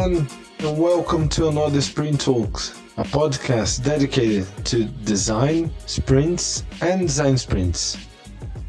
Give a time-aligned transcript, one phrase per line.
[0.00, 0.26] everyone,
[0.60, 7.98] and welcome to another Sprint Talks, a podcast dedicated to design, sprints, and design sprints.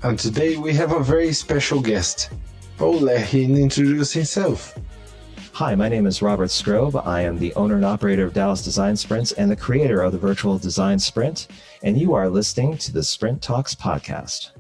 [0.04, 2.32] And today we have a very special guest.
[2.80, 4.78] I'll let him introduce himself.
[5.54, 7.02] Hi, my name is Robert Skrobe.
[7.06, 10.18] I am the owner and operator of Dallas Design Sprints and the creator of the
[10.18, 11.48] virtual design sprint.
[11.82, 14.52] And you are listening to the Sprint Talks podcast.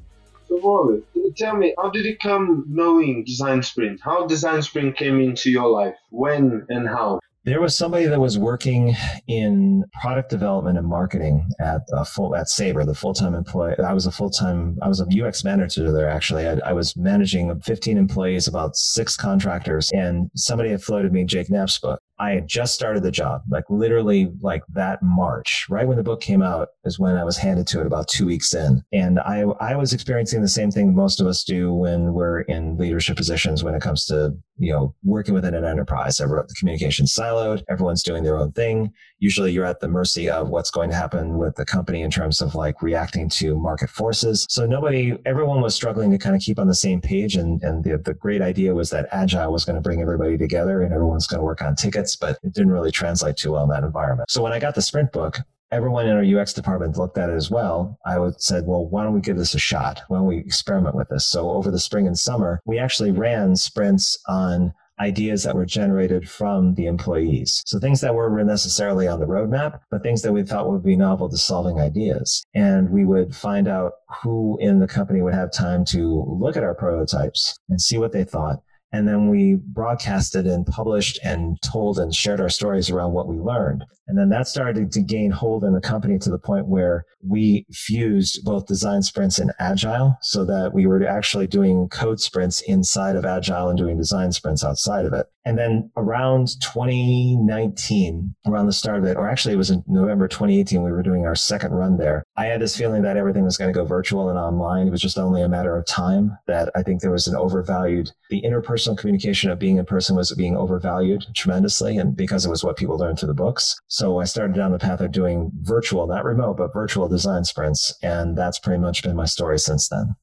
[0.48, 1.04] So, Robert,
[1.38, 3.99] tell me, how did you come knowing Design Sprint?
[4.03, 5.95] How Design Sprint came into your life?
[6.09, 7.20] When and how?
[7.44, 8.95] There was somebody that was working
[9.27, 13.73] in product development and marketing at full at Sabre, the full time employee.
[13.84, 14.77] I was a full time.
[14.84, 16.08] I was a UX manager there.
[16.08, 21.23] Actually, I, I, was managing 15 employees, about six contractors, and somebody had floated me
[21.23, 22.00] Jake Knapp's book.
[22.21, 26.21] I had just started the job, like literally like that March, right when the book
[26.21, 28.84] came out is when I was handed to it about two weeks in.
[28.94, 32.77] And I, I was experiencing the same thing most of us do when we're in
[32.77, 36.17] leadership positions when it comes to, you know, working within an enterprise.
[36.17, 37.64] The communication siloed.
[37.70, 41.38] Everyone's doing their own thing usually you're at the mercy of what's going to happen
[41.38, 44.45] with the company in terms of like reacting to market forces.
[44.50, 47.36] So nobody, everyone was struggling to kind of keep on the same page.
[47.36, 50.81] And, and the, the great idea was that agile was going to bring everybody together
[50.81, 53.70] and everyone's going to work on tickets, but it didn't really translate too well in
[53.70, 54.30] that environment.
[54.30, 55.38] So when I got the sprint book,
[55.72, 57.97] everyone in our UX department looked at it as well.
[58.05, 60.02] I would said, well, why don't we give this a shot?
[60.08, 61.28] Why don't we experiment with this?
[61.28, 66.30] So over the spring and summer, we actually ran sprints on ideas that were generated
[66.30, 67.63] from the employees.
[67.66, 70.95] So things that weren't necessarily on the roadmap, but things that we thought would be
[70.95, 72.45] novel to solving ideas.
[72.53, 76.63] And we would find out who in the company would have time to look at
[76.63, 78.59] our prototypes and see what they thought
[78.94, 83.38] and then we broadcasted and published and told and shared our stories around what we
[83.38, 83.85] learned.
[84.12, 87.66] And then that started to gain hold in the company to the point where we
[87.72, 93.16] fused both design sprints and agile so that we were actually doing code sprints inside
[93.16, 95.28] of agile and doing design sprints outside of it.
[95.45, 100.28] And then around 2019, around the start of it, or actually it was in November
[100.28, 102.24] 2018, we were doing our second run there.
[102.38, 104.88] I had this feeling that everything was going to go virtual and online.
[104.88, 108.12] It was just only a matter of time that I think there was an overvalued,
[108.30, 111.97] the interpersonal communication of being in person was being overvalued tremendously.
[111.97, 113.80] And because it was what people learned through the books.
[113.88, 117.94] So I started down the path of doing virtual, not remote, but virtual design sprints.
[118.01, 120.16] And that's pretty much been my story since then.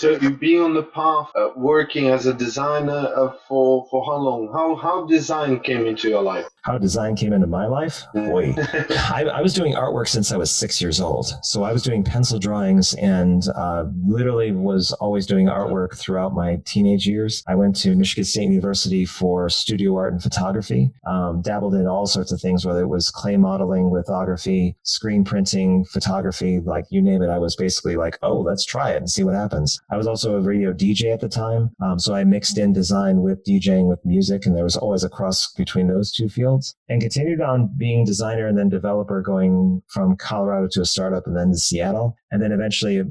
[0.00, 4.16] So you've been on the path uh, working as a designer uh, for for how
[4.16, 4.48] long?
[4.50, 6.46] How how design came into your life?
[6.62, 8.04] how design came into my life?
[8.14, 8.54] Boy,
[8.90, 11.32] I, I, was doing artwork since I was six years old.
[11.42, 16.60] So I was doing pencil drawings and uh, literally was always doing artwork throughout my
[16.66, 17.42] teenage years.
[17.48, 22.06] I went to Michigan State University for studio art and photography, um, dabbled in all
[22.06, 27.22] sorts of things, whether it was clay modeling, lithography, screen printing, photography, like you name
[27.22, 27.30] it.
[27.30, 29.80] I was basically like, oh, let's try it and see what happens.
[29.92, 31.70] I was also a radio DJ at the time.
[31.82, 35.08] Um, so I mixed in design with DJing with music, and there was always a
[35.08, 40.16] cross between those two fields and continued on being designer and then developer going from
[40.16, 42.16] Colorado to a startup and then to Seattle.
[42.30, 43.02] And then eventually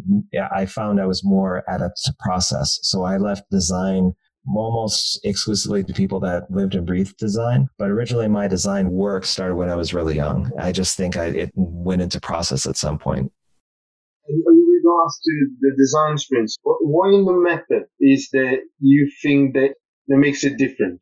[0.51, 2.79] I found I was more adept to process.
[2.83, 4.13] So I left design
[4.47, 7.67] almost exclusively to people that lived and breathed design.
[7.77, 10.51] But originally my design work started when I was really young.
[10.57, 13.31] I just think I, it went into process at some point.
[14.27, 19.75] In regards to the design sprints, what in the method is that you think that
[20.07, 20.99] that makes it different?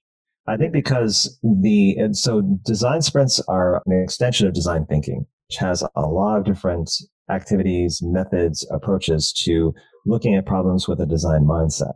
[0.48, 5.84] I think because the, so design sprints are an extension of design thinking, which has
[5.96, 6.90] a lot of different
[7.30, 9.74] activities, methods, approaches to
[10.06, 11.94] looking at problems with a design mindset.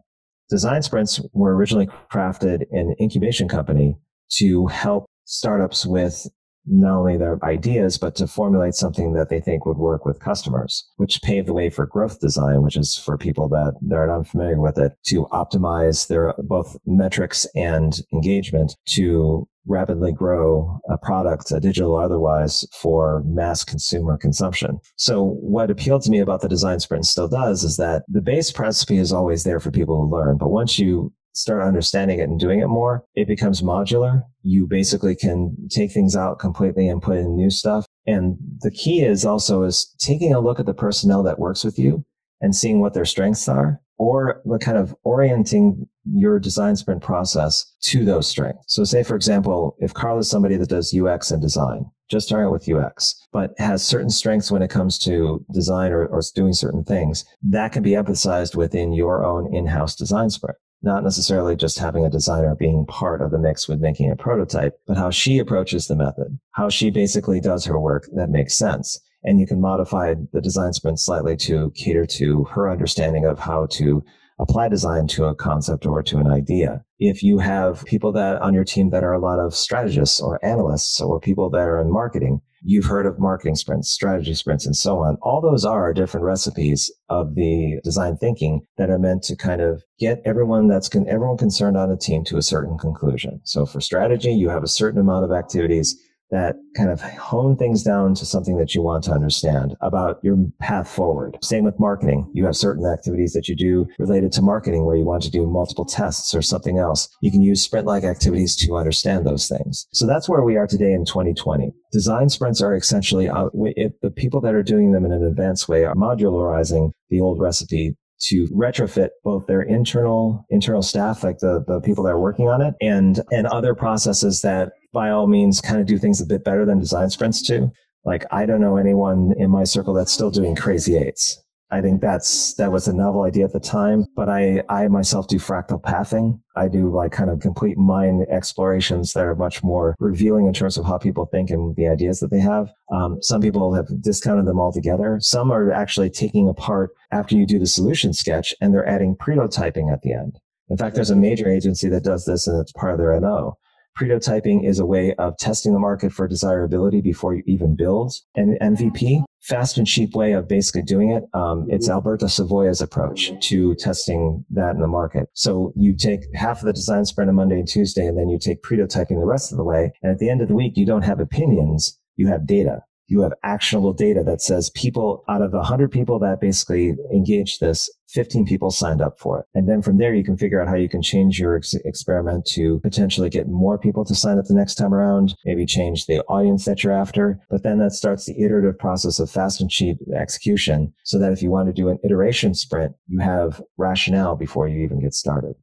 [0.49, 3.95] Design sprints were originally crafted in an incubation company
[4.31, 6.27] to help startups with
[6.65, 10.87] not only their ideas, but to formulate something that they think would work with customers,
[10.97, 14.77] which paved the way for growth design, which is for people that are unfamiliar with
[14.77, 21.91] it, to optimize their both metrics and engagement to rapidly grow a product, a digital
[21.91, 24.79] or otherwise, for mass consumer consumption.
[24.95, 28.57] So what appealed to me about the design sprint still does is that the base
[28.57, 30.37] recipe is always there for people to learn.
[30.37, 34.23] But once you start understanding it and doing it more, it becomes modular.
[34.43, 37.85] You basically can take things out completely and put in new stuff.
[38.07, 41.77] And the key is also is taking a look at the personnel that works with
[41.77, 42.03] you
[42.41, 48.03] and seeing what their strengths are or kind of orienting your design sprint process to
[48.03, 48.63] those strengths.
[48.73, 52.51] So say, for example, if Carl is somebody that does UX and design, just starting
[52.51, 56.83] with UX, but has certain strengths when it comes to design or, or doing certain
[56.83, 62.05] things, that can be emphasized within your own in-house design sprint not necessarily just having
[62.05, 65.87] a designer being part of the mix with making a prototype, but how she approaches
[65.87, 68.99] the method, how she basically does her work that makes sense.
[69.23, 73.67] And you can modify the design sprint slightly to cater to her understanding of how
[73.71, 74.03] to
[74.39, 76.83] apply design to a concept or to an idea.
[76.97, 80.43] If you have people that on your team that are a lot of strategists or
[80.43, 84.75] analysts or people that are in marketing, you've heard of marketing sprints, strategy sprints, and
[84.75, 85.17] so on.
[85.21, 89.83] All those are different recipes of the design thinking that are meant to kind of
[89.99, 93.41] get everyone that's con- everyone concerned on a team to a certain conclusion.
[93.43, 95.99] So for strategy, you have a certain amount of activities
[96.31, 100.37] that kind of hone things down to something that you want to understand about your
[100.59, 101.37] path forward.
[101.43, 102.29] Same with marketing.
[102.33, 105.45] You have certain activities that you do related to marketing where you want to do
[105.45, 107.09] multiple tests or something else.
[107.21, 109.87] You can use sprint like activities to understand those things.
[109.93, 111.73] So that's where we are today in 2020.
[111.91, 115.83] Design sprints are essentially, uh, the people that are doing them in an advanced way
[115.83, 121.81] are modularizing the old recipe to retrofit both their internal internal staff, like the the
[121.81, 125.79] people that are working on it, and and other processes that by all means kind
[125.79, 127.71] of do things a bit better than design sprints do.
[128.05, 131.41] Like I don't know anyone in my circle that's still doing crazy eights.
[131.71, 135.27] I think that's that was a novel idea at the time, but I I myself
[135.27, 136.41] do fractal pathing.
[136.55, 140.77] I do like kind of complete mind explorations that are much more revealing in terms
[140.77, 142.69] of how people think and the ideas that they have.
[142.91, 145.17] Um, some people have discounted them altogether.
[145.21, 149.91] Some are actually taking apart after you do the solution sketch and they're adding prototyping
[149.91, 150.39] at the end.
[150.69, 153.57] In fact, there's a major agency that does this and it's part of their MO.
[153.97, 158.57] Prototyping is a way of testing the market for desirability before you even build an
[158.61, 159.23] MVP.
[159.41, 161.23] Fast and cheap way of basically doing it.
[161.33, 161.93] Um, it's mm-hmm.
[161.93, 165.29] Alberto Savoia's approach to testing that in the market.
[165.33, 168.37] So you take half of the design sprint on Monday and Tuesday, and then you
[168.37, 169.91] take prototyping the rest of the way.
[170.03, 171.97] And at the end of the week, you don't have opinions.
[172.17, 176.39] You have data you have actionable data that says people out of 100 people that
[176.39, 179.45] basically engaged this 15 people signed up for it.
[179.53, 182.45] And then from there you can figure out how you can change your ex- experiment
[182.53, 186.21] to potentially get more people to sign up the next time around maybe change the
[186.23, 187.37] audience that you're after.
[187.49, 191.41] But then that starts the iterative process of fast and cheap execution so that if
[191.41, 195.55] you want to do an iteration sprint you have rationale before you even get started.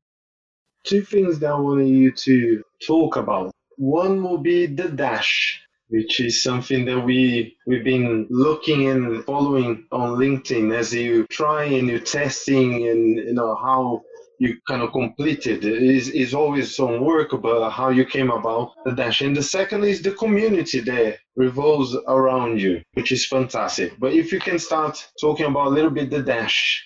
[0.85, 3.53] Two things that i wanted you to talk about.
[3.77, 9.87] One will be the dash which is something that we we've been looking and following
[9.93, 14.03] on LinkedIn as you try and you're testing and you know how
[14.39, 18.93] you kind of completed is is always some work about how you came about the
[18.93, 19.21] dash.
[19.21, 23.99] And the second is the community there revolves around you which is fantastic.
[23.99, 26.85] But if you can start talking about a little bit the dash.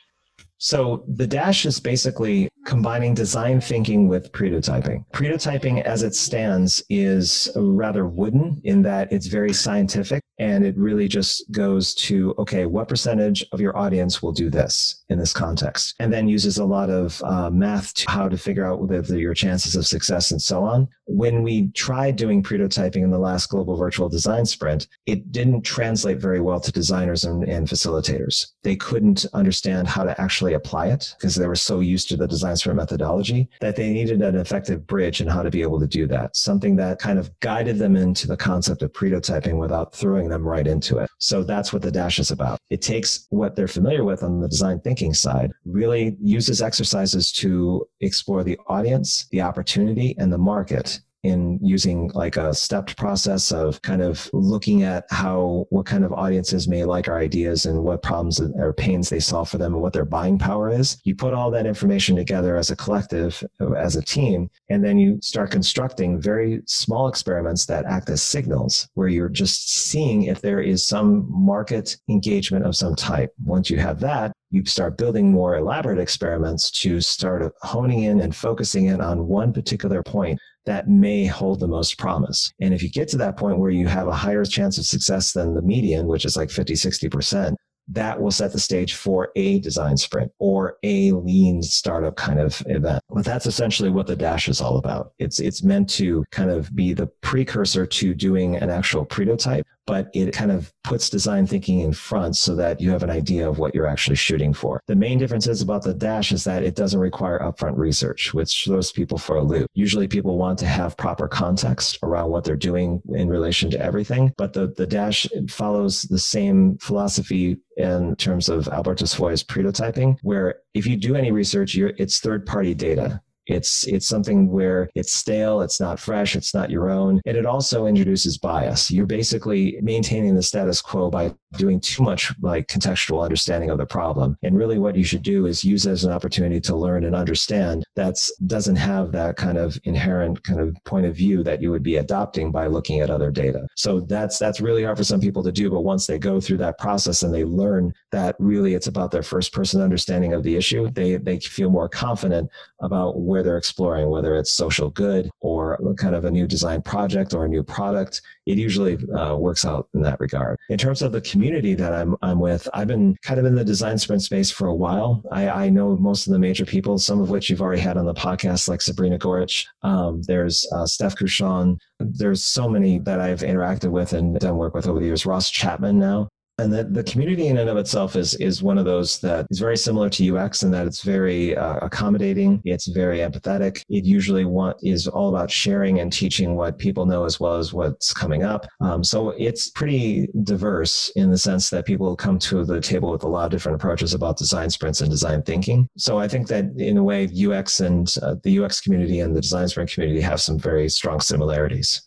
[0.58, 5.05] So the dash is basically combining design thinking with prototyping.
[5.12, 11.09] Prototyping as it stands is rather wooden in that it's very scientific and it really
[11.09, 15.94] just goes to, okay, what percentage of your audience will do this in this context?
[16.00, 19.35] And then uses a lot of uh, math to how to figure out the, your
[19.35, 20.88] chances of success and so on.
[21.06, 26.19] When we tried doing prototyping in the last global virtual design sprint, it didn't translate
[26.19, 28.47] very well to designers and, and facilitators.
[28.62, 32.26] They couldn't understand how to actually apply it because they were so used to the
[32.26, 35.87] design transfer methodology that they needed an effective bridge and how to be able to
[35.87, 36.37] do that.
[36.37, 40.66] Something that kind of guided them into the concept of prototyping without throwing them right
[40.66, 41.08] into it.
[41.19, 42.58] So that's what the dash is about.
[42.69, 47.87] It takes what they're familiar with on the design thinking side, really uses exercises to
[48.00, 53.81] explore the audience, the opportunity, and the market in using like a stepped process of
[53.83, 58.03] kind of looking at how what kind of audiences may like our ideas and what
[58.03, 61.01] problems or pains they solve for them and what their buying power is.
[61.05, 63.43] You put all that information together as a collective,
[63.76, 68.88] as a team, and then you start constructing very small experiments that act as signals
[68.95, 73.33] where you're just seeing if there is some market engagement of some type.
[73.45, 78.37] Once you have that, you start building more elaborate experiments to start honing in and
[78.37, 82.52] focusing in on one particular point that may hold the most promise.
[82.61, 85.32] And if you get to that point where you have a higher chance of success
[85.32, 87.54] than the median, which is like 50, 60%,
[87.88, 92.62] that will set the stage for a design sprint or a lean startup kind of
[92.66, 93.02] event.
[93.09, 95.12] But that's essentially what the dash is all about.
[95.18, 100.09] It's it's meant to kind of be the precursor to doing an actual prototype, but
[100.15, 103.59] it kind of puts design thinking in front so that you have an idea of
[103.59, 104.81] what you're actually shooting for.
[104.87, 108.65] The main difference is about the dash is that it doesn't require upfront research, which
[108.65, 109.69] throws people for a loop.
[109.75, 114.33] Usually people want to have proper context around what they're doing in relation to everything,
[114.37, 120.57] but the, the dash follows the same philosophy in terms of Alberto Savoia's prototyping, where
[120.75, 123.21] if you do any research, it's third party data
[123.52, 127.47] It's it's something where it's stale, it's not fresh, it's not your own, and it
[127.47, 128.90] also introduces bias.
[128.90, 133.87] You're basically maintaining the status quo by doing too much like contextual understanding of the
[133.87, 134.37] problem.
[134.42, 137.14] And really what you should do is use it as an opportunity to learn and
[137.14, 138.16] understand that
[138.47, 141.97] doesn't have that kind of inherent kind of point of view that you would be
[141.97, 143.66] adopting by looking at other data.
[143.76, 146.59] So that's that's really hard for some people to do, but once they go through
[146.59, 150.56] that process and they learn that really it's about their first person understanding of the
[150.56, 155.78] issue, they they feel more confident about where they're exploring, whether it's social good or
[155.96, 158.20] kind of a new design project or a new product.
[158.46, 160.58] It usually uh, works out in that regard.
[160.68, 163.64] In terms of the community that I'm I'm with, I've been kind of in the
[163.64, 165.22] design sprint space for a while.
[165.30, 168.06] I, I know most of the major people, some of which you've already had on
[168.06, 169.64] the podcast, like Sabrina Gorich.
[169.82, 171.78] Um, there's uh, Steph Cruchon.
[172.00, 175.26] There's so many that I've interacted with and done work with over the years.
[175.26, 176.28] Ross Chapman now,
[176.59, 179.59] and the, the community in and of itself is is one of those that is
[179.59, 182.61] very similar to UX in that it's very uh, accommodating.
[182.64, 183.82] It's very empathetic.
[183.88, 187.73] It usually want is all about sharing and teaching what people know as well as
[187.73, 188.66] what's coming up.
[188.80, 193.25] Um, so it's pretty diverse in the sense that people come to the table with
[193.25, 195.88] a lot of different approaches about design sprints and design thinking.
[195.97, 199.40] So I think that in a way, UX and uh, the UX community and the
[199.40, 202.02] design sprint community have some very strong similarities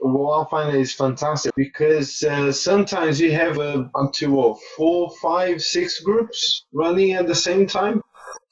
[0.00, 5.10] what I find is fantastic because uh, sometimes you have uh, up to what, four,
[5.22, 8.02] five, six groups running at the same time.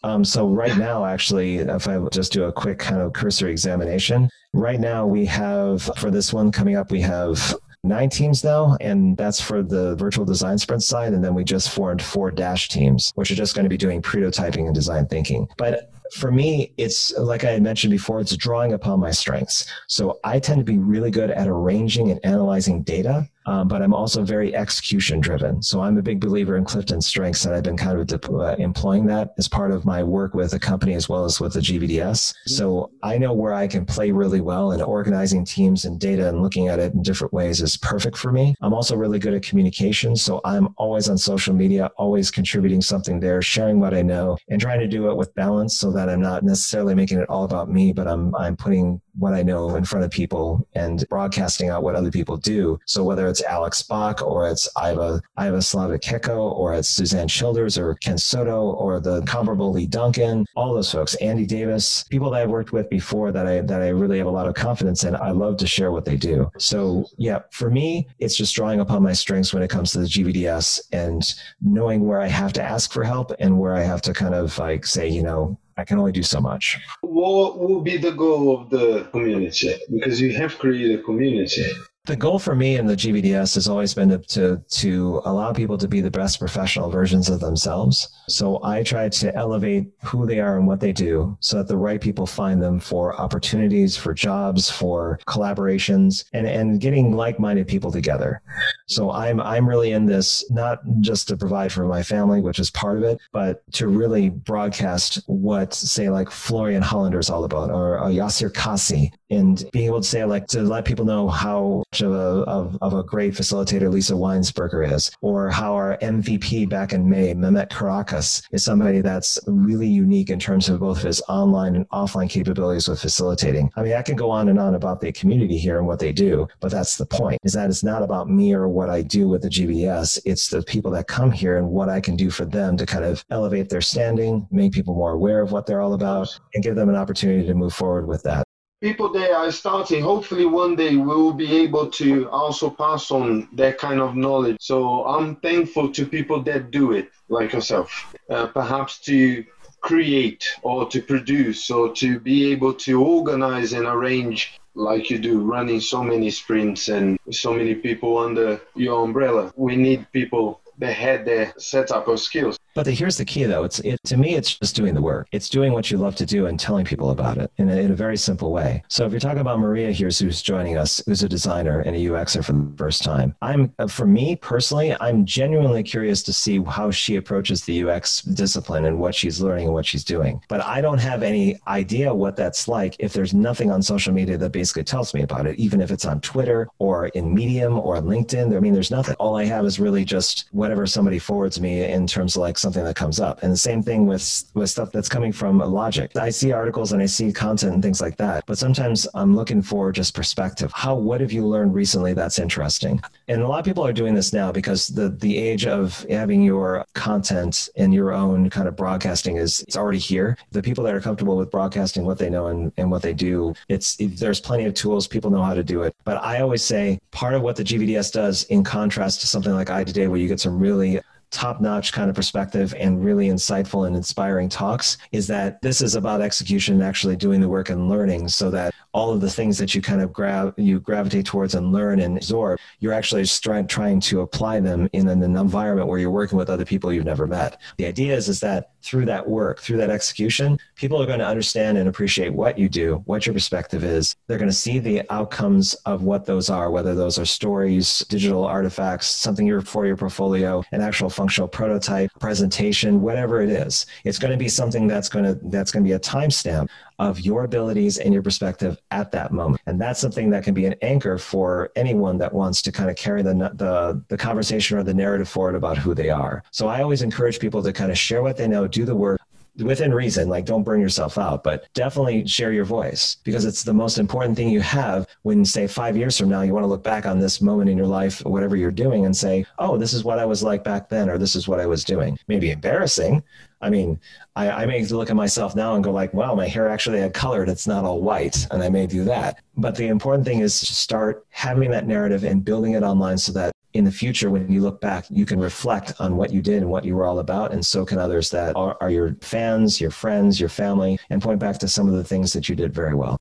[0.05, 4.29] Um, so right now, actually, if I just do a quick kind of cursory examination,
[4.53, 9.17] right now we have for this one coming up, we have nine teams now, and
[9.17, 11.13] that's for the virtual design sprint side.
[11.13, 14.03] And then we just formed four dash teams, which are just going to be doing
[14.03, 15.49] prototyping and design thinking.
[15.57, 19.67] But for me, it's like I had mentioned before, it's drawing upon my strengths.
[19.87, 23.95] So I tend to be really good at arranging and analyzing data um, but I'm
[23.95, 25.63] also very execution driven.
[25.63, 28.55] So I'm a big believer in Clifton's strengths, and I've been kind of de- uh,
[28.57, 31.61] employing that as part of my work with the company as well as with the
[31.61, 32.35] GVDS.
[32.47, 36.43] So I know where I can play really well, and organizing teams and data and
[36.43, 38.55] looking at it in different ways is perfect for me.
[38.61, 43.19] I'm also really good at communication, so I'm always on social media, always contributing something
[43.19, 46.21] there, sharing what I know, and trying to do it with balance so that I'm
[46.21, 49.85] not necessarily making it all about me, but I'm I'm putting what I know in
[49.85, 52.79] front of people and broadcasting out what other people do.
[52.87, 57.97] So whether it's Alex Bach or it's Iva, Iva Slavik or it's Suzanne Childers or
[57.97, 62.51] Ken Soto or the comparable Lee Duncan, all those folks, Andy Davis, people that I've
[62.51, 65.17] worked with before that I, that I really have a lot of confidence in.
[65.17, 66.51] I love to share what they do.
[66.59, 70.07] So yeah, for me, it's just drawing upon my strengths when it comes to the
[70.07, 74.15] GVDS and knowing where I have to ask for help and where I have to
[74.15, 76.77] kind of like say, you know, I can only do so much.
[77.03, 79.75] What will be the goal of the community?
[79.91, 81.65] Because you have created a community
[82.09, 85.77] the goal for me in the GVDS has always been to, to, to allow people
[85.77, 88.09] to be the best professional versions of themselves.
[88.29, 91.77] So I try to elevate who they are and what they do so that the
[91.77, 97.93] right people find them for opportunities, for jobs, for collaborations, and, and getting like-minded people
[97.93, 98.41] together.
[98.87, 102.71] So I'm I'm really in this not just to provide for my family, which is
[102.71, 107.71] part of it, but to really broadcast what say like Florian Hollander is all about,
[107.71, 111.83] or, or Yasir Kasi, and being able to say like to let people know how
[111.93, 116.69] much of a of, of a great facilitator Lisa Weinsberger is, or how our MVP
[116.69, 121.23] back in May, Mehmet Karakas, is somebody that's really unique in terms of both his
[121.29, 123.71] online and offline capabilities with facilitating.
[123.77, 126.13] I mean, I can go on and on about the community here and what they
[126.13, 129.29] do, but that's the point: is that it's not about me or what I do
[129.29, 130.19] with the GBS.
[130.25, 133.05] It's the people that come here and what I can do for them to kind
[133.05, 136.77] of elevate their standing, make people more aware of what they're all about, and give
[136.77, 138.48] them an opportunity to move forward with that
[138.81, 143.49] people that are starting hopefully one day we will be able to also pass on
[143.53, 148.47] that kind of knowledge so i'm thankful to people that do it like yourself uh,
[148.47, 149.45] perhaps to
[149.81, 155.41] create or to produce or to be able to organize and arrange like you do,
[155.41, 159.53] running so many sprints and so many people under your umbrella.
[159.57, 162.57] We need people that had the setup of skills.
[162.79, 163.65] But the, here's the key, though.
[163.65, 165.27] It's it, to me, it's just doing the work.
[165.33, 167.91] It's doing what you love to do and telling people about it in a, in
[167.91, 168.85] a very simple way.
[168.87, 171.99] So if you're talking about Maria here, who's joining us, who's a designer and a
[171.99, 176.63] UXer for the first time, I'm uh, for me personally, I'm genuinely curious to see
[176.63, 180.41] how she approaches the UX discipline and what she's learning and what she's doing.
[180.49, 184.39] But I don't have any idea what that's like if there's nothing on social media
[184.39, 187.97] that basically tells me about it, even if it's on Twitter or in Medium or
[187.97, 188.57] LinkedIn.
[188.57, 189.17] I mean, there's nothing.
[189.19, 192.85] All I have is really just whatever somebody forwards me in terms of like something
[192.85, 193.43] that comes up.
[193.43, 196.15] And the same thing with with stuff that's coming from logic.
[196.17, 199.63] I see articles and I see content and things like that, but sometimes I'm looking
[199.63, 200.71] for just perspective.
[200.75, 203.01] How what have you learned recently that's interesting?
[203.29, 206.43] And a lot of people are doing this now because the the age of having
[206.43, 210.37] your content in your own kind of broadcasting is it's already here.
[210.53, 213.55] The people that are comfortable with broadcasting what they know and, and what they do,
[213.71, 215.09] it's there's plenty of tools.
[215.09, 215.95] People know how to do it.
[216.05, 219.71] But I always say part of what the GVDS does in contrast to something like
[219.71, 223.87] I Today, where you get some really top notch kind of perspective and really insightful
[223.87, 227.89] and inspiring talks is that this is about execution and actually doing the work and
[227.89, 231.55] learning so that all of the things that you kind of grab you gravitate towards
[231.55, 235.99] and learn and absorb you're actually trying trying to apply them in an environment where
[235.99, 237.61] you're working with other people you've never met.
[237.77, 241.27] The idea is is that through that work through that execution people are going to
[241.27, 245.03] understand and appreciate what you do what your perspective is they're going to see the
[245.11, 250.63] outcomes of what those are whether those are stories digital artifacts something for your portfolio
[250.73, 253.87] an actual functional prototype, presentation, whatever it is.
[254.05, 256.69] It's going to be something that's going to that's going to be a timestamp
[256.99, 259.63] of your abilities and your perspective at that moment.
[259.67, 262.97] And that's something that can be an anchor for anyone that wants to kind of
[262.97, 266.43] carry the the the conversation or the narrative forward about who they are.
[266.51, 269.21] So I always encourage people to kind of share what they know, do the work,
[269.65, 273.75] within reason like don't burn yourself out but definitely share your voice because it's the
[273.75, 276.83] most important thing you have when say five years from now you want to look
[276.83, 280.05] back on this moment in your life whatever you're doing and say oh this is
[280.05, 283.23] what i was like back then or this is what i was doing maybe embarrassing
[283.61, 283.99] I mean,
[284.37, 287.13] I, I, may look at myself now and go like, wow, my hair actually had
[287.13, 287.43] color.
[287.43, 288.47] It's not all white.
[288.53, 289.43] And I may do that.
[289.57, 293.33] But the important thing is to start having that narrative and building it online so
[293.33, 296.63] that in the future, when you look back, you can reflect on what you did
[296.63, 297.53] and what you were all about.
[297.53, 301.39] And so can others that are, are your fans, your friends, your family, and point
[301.39, 303.17] back to some of the things that you did very well.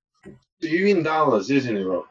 [0.60, 2.06] You in Dallas, isn't it, Rob?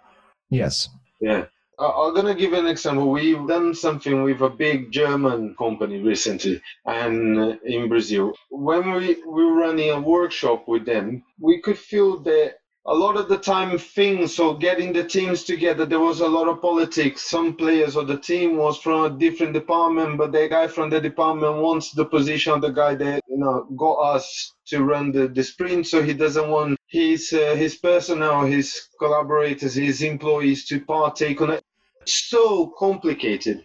[0.49, 0.89] Yes.
[1.21, 1.47] Yeah.
[1.81, 3.11] I'm gonna give an example.
[3.11, 8.33] We've done something with a big German company recently, and uh, in Brazil.
[8.49, 13.17] When we, we were running a workshop with them, we could feel that a lot
[13.17, 17.23] of the time things so getting the teams together there was a lot of politics.
[17.23, 21.01] Some players of the team was from a different department but the guy from the
[21.01, 25.27] department wants the position of the guy that you know got us to run the,
[25.27, 30.81] the sprint so he doesn't want his uh, his personnel his collaborators his employees to
[30.81, 31.65] partake on it.
[32.07, 33.65] So complicated.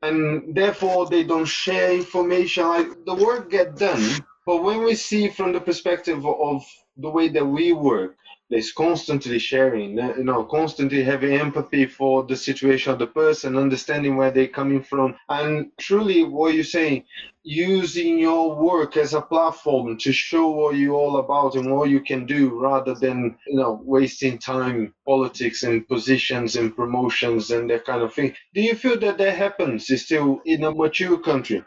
[0.00, 2.64] And therefore they don't share information.
[2.64, 4.02] Like the work get done
[4.46, 6.64] but when we see from the perspective of
[6.96, 8.16] the way that we work
[8.52, 14.16] there's constantly sharing, you know, constantly having empathy for the situation of the person, understanding
[14.16, 17.02] where they're coming from, and truly what you're saying,
[17.44, 22.00] using your work as a platform to show what you're all about and what you
[22.00, 27.86] can do, rather than you know wasting time, politics and positions and promotions and that
[27.86, 28.34] kind of thing.
[28.52, 31.64] Do you feel that that happens still in a mature country?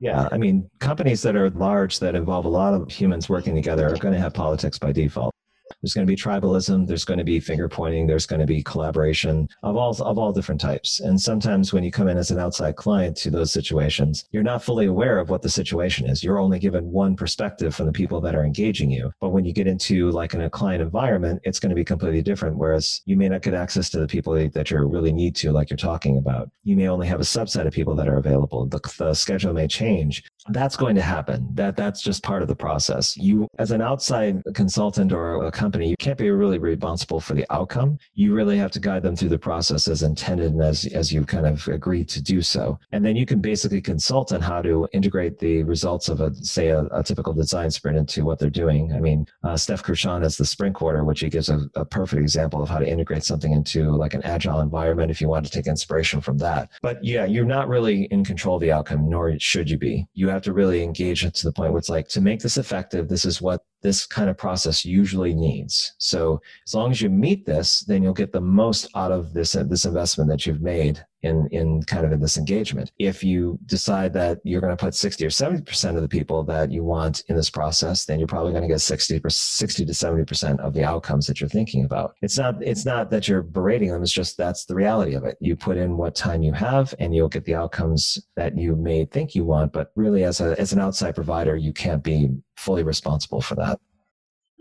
[0.00, 3.86] Yeah, I mean, companies that are large that involve a lot of humans working together
[3.86, 5.31] are going to have politics by default.
[5.80, 6.86] There's going to be tribalism.
[6.86, 8.06] There's going to be finger pointing.
[8.06, 11.00] There's going to be collaboration of all of all different types.
[11.00, 14.62] And sometimes when you come in as an outside client to those situations, you're not
[14.62, 16.22] fully aware of what the situation is.
[16.22, 19.12] You're only given one perspective from the people that are engaging you.
[19.20, 22.22] But when you get into like in a client environment, it's going to be completely
[22.22, 22.56] different.
[22.56, 25.70] Whereas you may not get access to the people that you really need to, like
[25.70, 26.50] you're talking about.
[26.64, 28.66] You may only have a subset of people that are available.
[28.66, 31.48] The, the schedule may change that's going to happen.
[31.54, 33.16] That that's just part of the process.
[33.16, 37.46] You as an outside consultant or a company you can't be really responsible for the
[37.50, 37.98] outcome.
[38.14, 41.24] You really have to guide them through the process as intended and as as you
[41.24, 42.78] kind of agreed to do so.
[42.92, 46.68] And then you can basically consult on how to integrate the results of a say
[46.68, 48.92] a, a typical design sprint into what they're doing.
[48.92, 52.22] I mean uh, steph Cruchon has the sprint quarter which he gives a, a perfect
[52.22, 55.52] example of how to integrate something into like an agile environment if you want to
[55.52, 56.68] take inspiration from that.
[56.82, 60.06] But yeah you're not really in control of the outcome nor should you be.
[60.14, 62.56] You have to really engage it to the point where it's like to make this
[62.56, 65.94] effective this is what this kind of process usually needs.
[65.98, 69.52] So as long as you meet this then you'll get the most out of this
[69.52, 72.92] this investment that you've made in in kind of in this engagement.
[72.98, 76.42] If you decide that you're going to put 60 or 70 percent of the people
[76.44, 79.94] that you want in this process, then you're probably going to get 60 60 to
[79.94, 82.14] 70 percent of the outcomes that you're thinking about.
[82.22, 84.02] It's not it's not that you're berating them.
[84.02, 85.36] It's just that's the reality of it.
[85.40, 89.04] You put in what time you have, and you'll get the outcomes that you may
[89.04, 89.72] think you want.
[89.72, 93.80] But really, as a as an outside provider, you can't be fully responsible for that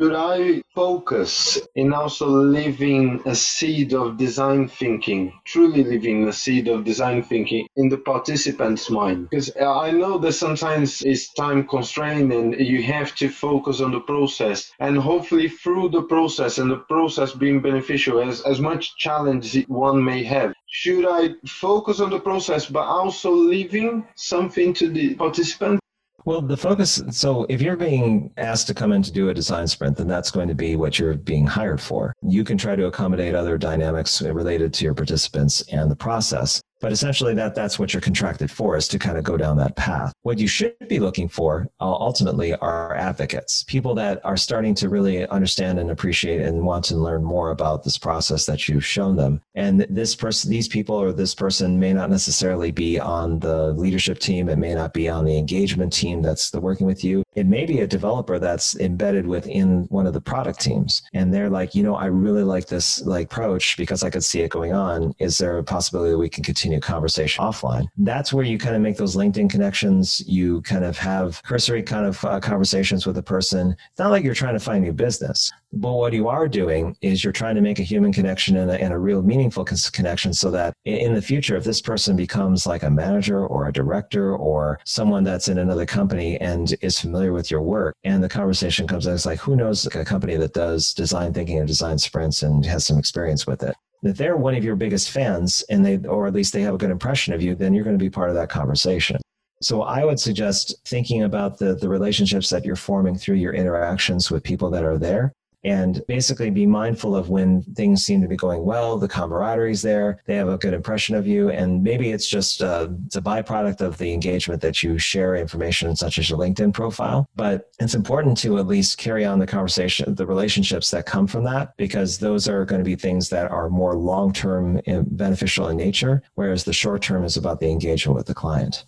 [0.02, 6.68] should I focus in also living a seed of design thinking, truly living a seed
[6.70, 9.30] of design thinking in the participant's mind?
[9.30, 13.92] Because uh, I know that sometimes it's time constrained and you have to focus on
[13.92, 18.98] the process and hopefully through the process and the process being beneficial as, as much
[18.98, 20.54] challenge one may have.
[20.68, 25.81] Should I focus on the process but also leaving something to the participant
[26.24, 29.68] Well, the focus, so if you're being asked to come in to do a design
[29.68, 32.14] sprint, then that's going to be what you're being hired for.
[32.22, 36.62] You can try to accommodate other dynamics related to your participants and the process.
[36.82, 39.76] But essentially, that that's what you're contracted for is to kind of go down that
[39.76, 40.13] path.
[40.24, 44.89] What you should be looking for uh, ultimately are advocates, people that are starting to
[44.89, 49.15] really understand and appreciate and want to learn more about this process that you've shown
[49.15, 49.41] them.
[49.54, 54.17] And this person, these people, or this person may not necessarily be on the leadership
[54.20, 54.50] team.
[54.50, 57.24] It may not be on the engagement team that's working with you.
[57.36, 61.50] It may be a developer that's embedded within one of the product teams, and they're
[61.50, 64.74] like, you know, I really like this like approach because I could see it going
[64.74, 65.13] on.
[65.20, 66.71] Is there a possibility that we can continue?
[66.72, 67.88] Continue conversation offline.
[67.98, 70.22] That's where you kind of make those LinkedIn connections.
[70.28, 73.76] You kind of have cursory kind of uh, conversations with a person.
[73.90, 77.24] It's not like you're trying to find new business, but what you are doing is
[77.24, 80.52] you're trying to make a human connection and a, and a real meaningful connection so
[80.52, 84.80] that in the future, if this person becomes like a manager or a director or
[84.86, 89.08] someone that's in another company and is familiar with your work and the conversation comes
[89.08, 92.66] up, it's like, who knows a company that does design thinking and design sprints and
[92.66, 96.28] has some experience with it if they're one of your biggest fans and they or
[96.28, 98.30] at least they have a good impression of you then you're going to be part
[98.30, 99.20] of that conversation.
[99.62, 104.32] So i would suggest thinking about the the relationships that you're forming through your interactions
[104.32, 108.36] with people that are there and basically be mindful of when things seem to be
[108.36, 112.28] going well, the camaraderie's there, they have a good impression of you, and maybe it's
[112.28, 116.39] just uh, it's a byproduct of the engagement that you share information such as your
[116.39, 117.28] LinkedIn profile.
[117.36, 121.43] But it's important to at least carry on the conversation, the relationships that come from
[121.45, 125.78] that, because those are going to be things that are more long term beneficial in
[125.78, 128.86] nature, whereas the short term is about the engagement with the client.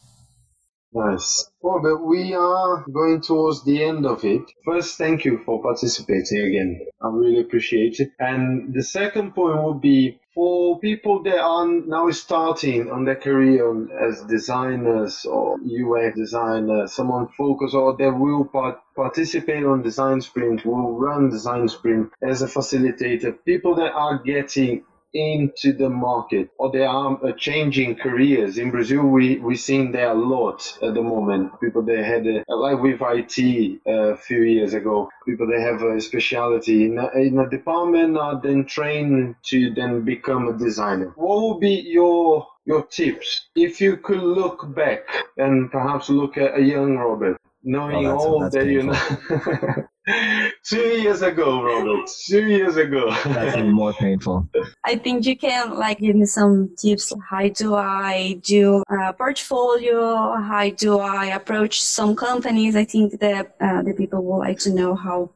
[0.96, 1.50] Nice.
[1.62, 4.44] Well, but we are going towards the end of it.
[4.64, 6.82] First, thank you for participating again.
[7.02, 8.12] I really appreciate it.
[8.20, 13.66] And the second point would be for people that are now starting on their career
[14.08, 20.66] as designers or UX designers, someone focus or that will part, participate on design sprint,
[20.66, 26.72] will run design sprint as a facilitator, people that are getting into the market or
[26.72, 28.58] they are uh, changing careers.
[28.58, 31.60] In Brazil, we, we're seeing there a lot at the moment.
[31.62, 35.82] People that had, a, like with IT uh, a few years ago, people that have
[35.82, 41.14] a specialty in a, in a department are then trained to then become a designer.
[41.16, 45.02] What would be your your tips if you could look back
[45.38, 49.86] and perhaps look at a young Robert, knowing oh, all that you know?
[50.64, 52.10] Two years ago, Robert.
[52.28, 53.12] Two years ago.
[53.26, 54.48] That's even more painful.
[54.84, 57.14] I think you can like give me some tips.
[57.30, 60.36] How do I do a portfolio?
[60.36, 62.76] How do I approach some companies?
[62.76, 65.32] I think that uh, the people would like to know how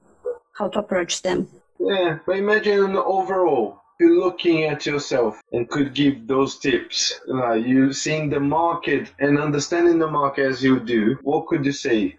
[0.53, 1.47] how to approach them.
[1.79, 7.19] Yeah, but imagine overall you're looking at yourself and could give those tips.
[7.27, 11.71] Like you seeing the market and understanding the market as you do, what could you
[11.71, 12.17] say?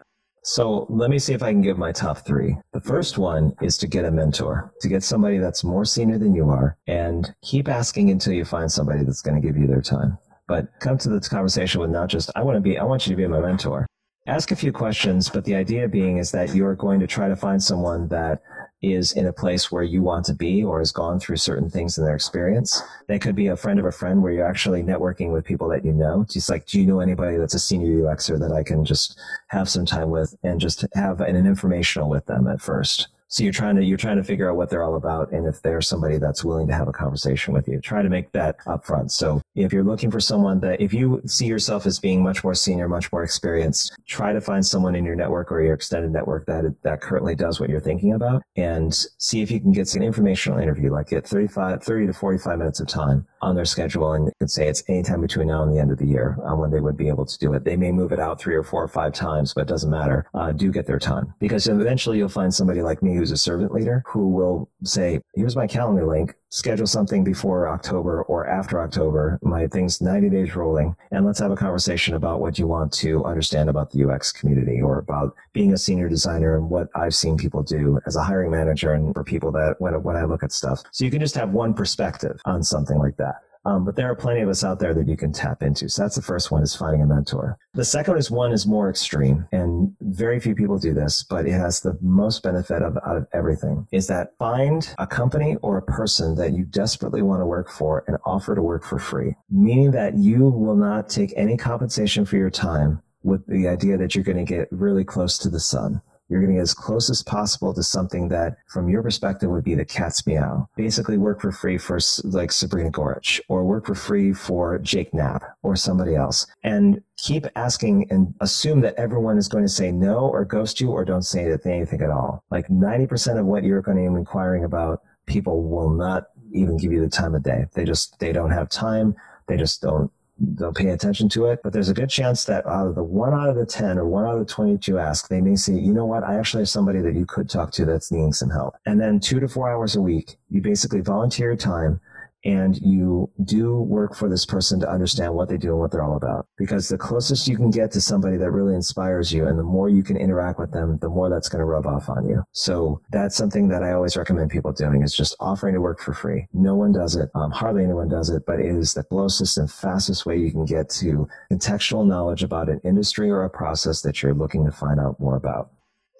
[0.50, 2.56] So let me see if I can give my top three.
[2.72, 6.34] The first one is to get a mentor, to get somebody that's more senior than
[6.34, 9.82] you are, and keep asking until you find somebody that's going to give you their
[9.82, 10.16] time.
[10.46, 13.10] But come to this conversation with not just, I want to be, I want you
[13.10, 13.86] to be my mentor.
[14.26, 17.36] Ask a few questions, but the idea being is that you're going to try to
[17.36, 18.40] find someone that
[18.80, 21.98] is in a place where you want to be or has gone through certain things
[21.98, 22.80] in their experience.
[23.08, 25.84] They could be a friend of a friend where you're actually networking with people that
[25.84, 26.24] you know.
[26.28, 29.68] Just like, do you know anybody that's a senior UXer that I can just have
[29.68, 33.08] some time with and just have an, an informational with them at first?
[33.28, 35.60] So you're trying to you're trying to figure out what they're all about and if
[35.60, 37.78] they're somebody that's willing to have a conversation with you.
[37.80, 39.10] Try to make that upfront.
[39.10, 42.54] So if you're looking for someone that if you see yourself as being much more
[42.54, 46.46] senior, much more experienced, try to find someone in your network or your extended network
[46.46, 50.02] that that currently does what you're thinking about and see if you can get an
[50.02, 54.26] informational interview, like get 35, 30 to 45 minutes of time on their schedule and
[54.26, 56.70] you can say it's anytime between now and the end of the year uh, when
[56.70, 57.64] they would be able to do it.
[57.64, 60.26] They may move it out three or four or five times, but it doesn't matter.
[60.34, 63.72] Uh, do get their time because eventually you'll find somebody like me who's a servant
[63.74, 69.38] leader who will say, here's my calendar link, schedule something before October or after October.
[69.42, 70.96] My thing's 90 days rolling.
[71.10, 74.80] And let's have a conversation about what you want to understand about the UX community
[74.80, 78.50] or about being a senior designer and what I've seen people do as a hiring
[78.50, 80.82] manager and for people that when, when I look at stuff.
[80.92, 83.42] So you can just have one perspective on something like that.
[83.68, 85.90] Um, but there are plenty of us out there that you can tap into.
[85.90, 87.58] So that's the first one is finding a mentor.
[87.74, 91.52] The second is one is more extreme and very few people do this, but it
[91.52, 95.82] has the most benefit of, out of everything is that find a company or a
[95.82, 99.90] person that you desperately want to work for and offer to work for free, meaning
[99.90, 104.24] that you will not take any compensation for your time with the idea that you're
[104.24, 107.22] going to get really close to the sun You're going to get as close as
[107.22, 110.68] possible to something that, from your perspective, would be the cat's meow.
[110.76, 115.42] Basically, work for free for like Sabrina Goresh, or work for free for Jake Knapp,
[115.62, 116.46] or somebody else.
[116.62, 120.90] And keep asking and assume that everyone is going to say no or ghost you
[120.90, 122.44] or don't say anything at all.
[122.50, 126.92] Like 90% of what you're going to be inquiring about, people will not even give
[126.92, 127.66] you the time of day.
[127.74, 129.16] They just, they don't have time.
[129.46, 131.60] They just don't they'll pay attention to it.
[131.62, 134.06] But there's a good chance that out of the one out of the 10 or
[134.06, 136.24] one out of the 20 that you ask, they may say, you know what?
[136.24, 138.76] I actually have somebody that you could talk to that's needing some help.
[138.86, 142.00] And then two to four hours a week, you basically volunteer your time
[142.44, 146.02] and you do work for this person to understand what they do and what they're
[146.02, 146.46] all about.
[146.56, 149.88] Because the closest you can get to somebody that really inspires you and the more
[149.88, 152.42] you can interact with them, the more that's going to rub off on you.
[152.52, 156.14] So that's something that I always recommend people doing is just offering to work for
[156.14, 156.46] free.
[156.52, 157.30] No one does it.
[157.34, 160.64] Um, hardly anyone does it, but it is the closest and fastest way you can
[160.64, 165.00] get to contextual knowledge about an industry or a process that you're looking to find
[165.00, 165.70] out more about.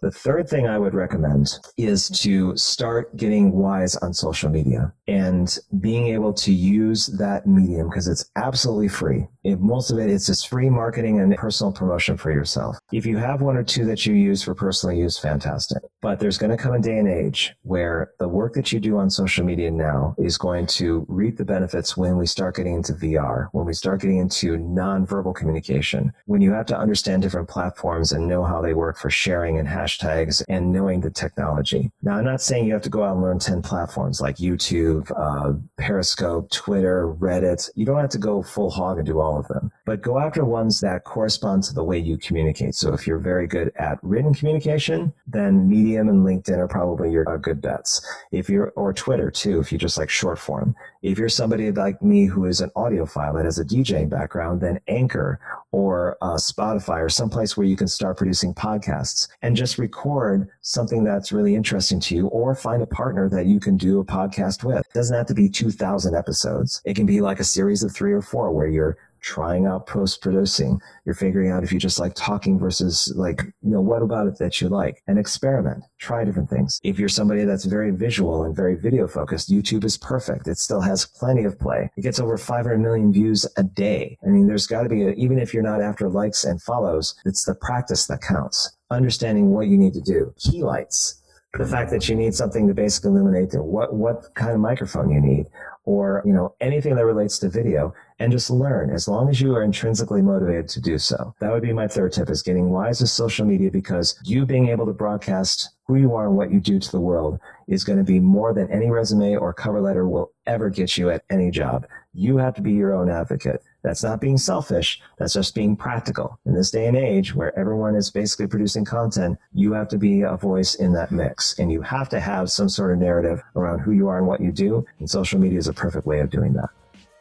[0.00, 5.58] The third thing I would recommend is to start getting wise on social media and
[5.80, 9.26] being able to use that medium because it's absolutely free.
[9.56, 12.76] Most of it is just free marketing and personal promotion for yourself.
[12.92, 15.82] If you have one or two that you use for personal use, fantastic.
[16.00, 18.98] But there's going to come a day and age where the work that you do
[18.98, 22.92] on social media now is going to reap the benefits when we start getting into
[22.92, 28.12] VR, when we start getting into nonverbal communication, when you have to understand different platforms
[28.12, 31.90] and know how they work for sharing and hashtags and knowing the technology.
[32.02, 35.10] Now, I'm not saying you have to go out and learn 10 platforms like YouTube,
[35.16, 37.70] uh, Periscope, Twitter, Reddit.
[37.74, 40.44] You don't have to go full hog and do all of them, but go after
[40.44, 42.74] ones that correspond to the way you communicate.
[42.74, 47.26] So if you're very good at written communication, then Medium and LinkedIn are probably your
[47.26, 48.06] uh, good bets.
[48.30, 50.76] If you're, or Twitter too, if you just like short form.
[51.00, 54.78] If you're somebody like me who is an audiophile that has a DJ background, then
[54.88, 55.40] Anchor
[55.72, 61.02] or uh, Spotify or someplace where you can start producing podcasts and just record something
[61.02, 64.64] that's really interesting to you or find a partner that you can do a podcast
[64.64, 64.80] with.
[64.80, 66.82] It doesn't have to be 2000 episodes.
[66.84, 70.22] It can be like a series of three or four where you're trying out post
[70.22, 70.80] producing.
[71.04, 74.38] You're figuring out if you just like talking versus like, you know, what about it
[74.38, 76.80] that you like and experiment, try different things.
[76.82, 80.48] If you're somebody that's very visual and very video focused, YouTube is perfect.
[80.48, 81.90] It still has plenty of play.
[81.96, 84.18] It gets over 500 million views a day.
[84.24, 87.14] I mean, there's got to be, a, even if you're not after likes and follows,
[87.24, 88.76] it's the practice that counts.
[88.90, 90.32] Understanding what you need to do.
[90.38, 91.22] Key lights
[91.54, 95.20] the fact that you need something to basically illuminate what what kind of microphone you
[95.20, 95.46] need
[95.84, 99.54] or you know anything that relates to video and just learn as long as you
[99.54, 103.00] are intrinsically motivated to do so that would be my third tip is getting wise
[103.00, 106.60] with social media because you being able to broadcast who you are and what you
[106.60, 110.08] do to the world is going to be more than any resume or cover letter
[110.08, 114.02] will ever get you at any job you have to be your own advocate that's
[114.02, 115.00] not being selfish.
[115.18, 116.38] That's just being practical.
[116.44, 120.22] In this day and age where everyone is basically producing content, you have to be
[120.22, 123.80] a voice in that mix and you have to have some sort of narrative around
[123.80, 124.84] who you are and what you do.
[124.98, 126.70] And social media is a perfect way of doing that.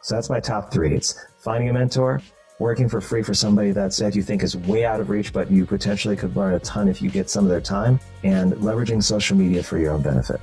[0.02, 0.94] So that's my top three.
[0.94, 2.22] It's finding a mentor,
[2.58, 5.66] working for free for somebody that you think is way out of reach, but you
[5.66, 9.36] potentially could learn a ton if you get some of their time, and leveraging social
[9.36, 10.40] media for your own benefit.